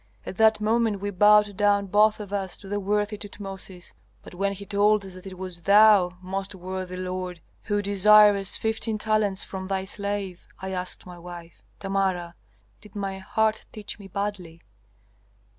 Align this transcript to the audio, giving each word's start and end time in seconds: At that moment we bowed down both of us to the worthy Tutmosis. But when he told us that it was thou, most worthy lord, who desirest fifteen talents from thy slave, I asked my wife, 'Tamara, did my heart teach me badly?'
At 0.25 0.37
that 0.37 0.59
moment 0.59 0.99
we 0.99 1.11
bowed 1.11 1.55
down 1.55 1.85
both 1.85 2.19
of 2.19 2.33
us 2.33 2.57
to 2.57 2.67
the 2.67 2.79
worthy 2.79 3.19
Tutmosis. 3.19 3.93
But 4.23 4.33
when 4.33 4.53
he 4.53 4.65
told 4.65 5.05
us 5.05 5.13
that 5.13 5.27
it 5.27 5.37
was 5.37 5.61
thou, 5.61 6.17
most 6.23 6.55
worthy 6.55 6.97
lord, 6.97 7.39
who 7.65 7.83
desirest 7.83 8.57
fifteen 8.57 8.97
talents 8.97 9.43
from 9.43 9.67
thy 9.67 9.85
slave, 9.85 10.47
I 10.59 10.71
asked 10.71 11.05
my 11.05 11.19
wife, 11.19 11.61
'Tamara, 11.79 12.33
did 12.79 12.95
my 12.95 13.19
heart 13.19 13.67
teach 13.71 13.99
me 13.99 14.07
badly?' 14.07 14.63